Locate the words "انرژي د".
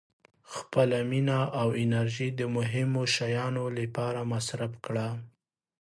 1.83-2.41